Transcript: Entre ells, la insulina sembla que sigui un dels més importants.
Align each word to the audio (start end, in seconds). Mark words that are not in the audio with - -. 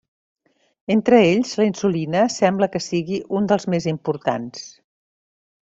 Entre 0.93 1.19
ells, 1.25 1.51
la 1.59 1.67
insulina 1.67 2.23
sembla 2.37 2.71
que 2.77 2.83
sigui 2.87 3.21
un 3.41 3.53
dels 3.53 3.71
més 3.75 3.89
importants. 3.97 4.69